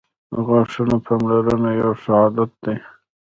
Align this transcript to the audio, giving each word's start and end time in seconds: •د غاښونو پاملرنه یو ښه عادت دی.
•د 0.31 0.33
غاښونو 0.47 0.95
پاملرنه 1.05 1.71
یو 1.81 1.91
ښه 2.01 2.11
عادت 2.21 2.51
دی. 2.63 2.77